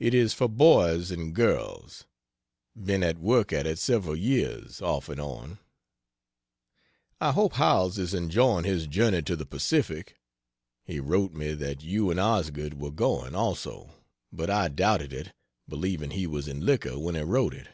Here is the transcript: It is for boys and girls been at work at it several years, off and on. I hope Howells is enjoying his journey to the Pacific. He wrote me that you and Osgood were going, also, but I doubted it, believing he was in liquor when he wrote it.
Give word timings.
It 0.00 0.12
is 0.12 0.32
for 0.34 0.48
boys 0.48 1.12
and 1.12 1.32
girls 1.32 2.04
been 2.74 3.04
at 3.04 3.20
work 3.20 3.52
at 3.52 3.64
it 3.64 3.78
several 3.78 4.16
years, 4.16 4.82
off 4.82 5.08
and 5.08 5.20
on. 5.20 5.60
I 7.20 7.30
hope 7.30 7.52
Howells 7.52 7.96
is 7.96 8.12
enjoying 8.12 8.64
his 8.64 8.88
journey 8.88 9.22
to 9.22 9.36
the 9.36 9.46
Pacific. 9.46 10.16
He 10.82 10.98
wrote 10.98 11.32
me 11.32 11.54
that 11.54 11.84
you 11.84 12.10
and 12.10 12.18
Osgood 12.18 12.80
were 12.80 12.90
going, 12.90 13.36
also, 13.36 13.92
but 14.32 14.50
I 14.50 14.66
doubted 14.66 15.12
it, 15.12 15.32
believing 15.68 16.10
he 16.10 16.26
was 16.26 16.48
in 16.48 16.66
liquor 16.66 16.98
when 16.98 17.14
he 17.14 17.20
wrote 17.20 17.54
it. 17.54 17.68